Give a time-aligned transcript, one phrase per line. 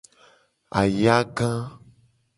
[0.79, 1.49] Ayaga.